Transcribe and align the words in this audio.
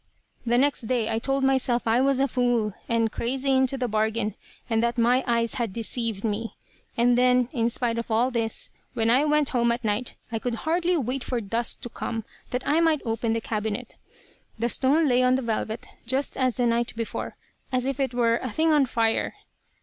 "The 0.47 0.57
next 0.57 0.87
day 0.87 1.09
I 1.09 1.19
told 1.19 1.43
myself 1.43 1.85
I 1.87 2.01
was 2.01 2.19
a 2.19 2.27
fool, 2.27 2.73
and 2.89 3.11
crazy 3.11 3.51
into 3.51 3.77
the 3.77 3.87
bargain, 3.87 4.33
and 4.67 4.81
that 4.81 4.97
my 4.97 5.23
eyes 5.27 5.53
had 5.61 5.71
deceived 5.71 6.23
me. 6.23 6.55
And 6.97 7.15
then, 7.15 7.49
in 7.51 7.69
spite 7.69 7.99
of 7.99 8.09
all 8.09 8.31
this, 8.31 8.71
when 8.95 9.11
I 9.11 9.25
went 9.25 9.49
home 9.49 9.71
at 9.71 9.83
night 9.83 10.15
I 10.31 10.39
could 10.39 10.55
hardly 10.65 10.97
wait 10.97 11.23
for 11.23 11.39
dusk 11.39 11.81
to 11.81 11.89
come 11.89 12.25
that 12.49 12.63
I 12.65 12.79
might 12.79 13.03
open 13.05 13.33
the 13.33 13.41
cabinet. 13.41 13.95
"The 14.57 14.69
stone 14.69 15.07
lay 15.07 15.21
on 15.21 15.35
the 15.35 15.43
velvet, 15.43 15.85
just 16.07 16.35
as 16.35 16.57
the 16.57 16.65
night 16.65 16.95
before, 16.95 17.35
as 17.71 17.85
if 17.85 17.99
it 17.99 18.15
were 18.15 18.37
a 18.37 18.49
thing 18.49 18.71
on 18.73 18.87
fire! 18.87 19.35